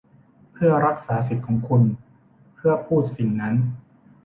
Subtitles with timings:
[0.53, 1.81] เพื่อรักษาสิทธิ์ของคุณ
[2.55, 3.55] เพื่อพูดสิ่งนั้น